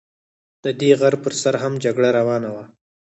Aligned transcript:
د 0.63 0.65
دې 0.79 0.91
غر 0.99 1.15
پر 1.23 1.33
سر 1.41 1.55
هم 1.63 1.73
جګړه 1.83 2.09
روانه 2.19 2.49
وه. 2.55 2.65